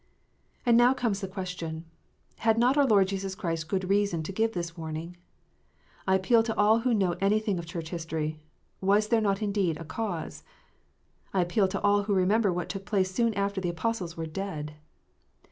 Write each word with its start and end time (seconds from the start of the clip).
And 0.65 0.77
now 0.77 0.95
comes 0.95 1.21
the 1.21 1.27
question, 1.27 1.85
Had 2.37 2.57
not 2.57 2.75
our 2.75 2.87
Lord 2.87 3.07
Jesus 3.07 3.35
Christ 3.35 3.67
good 3.69 3.87
reason 3.87 4.23
to 4.23 4.31
give 4.31 4.53
this 4.53 4.75
warning? 4.75 5.15
I 6.07 6.15
appeal 6.15 6.41
to 6.41 6.57
all 6.57 6.79
who 6.79 6.95
know 6.95 7.15
anything 7.21 7.59
of 7.59 7.67
Church 7.67 7.89
history, 7.89 8.39
was 8.81 9.09
there 9.09 9.21
not 9.21 9.43
indeed 9.43 9.77
a 9.77 9.85
cause 9.85 10.41
1 11.33 11.41
I 11.41 11.43
appeal 11.43 11.67
to 11.67 11.81
all 11.81 12.05
who 12.05 12.15
remember 12.15 12.51
what 12.51 12.67
took 12.67 12.83
place 12.83 13.11
soon 13.13 13.35
after 13.35 13.61
the 13.61 13.69
Apostles 13.69 14.17
were 14.17 14.25
dead. 14.25 14.73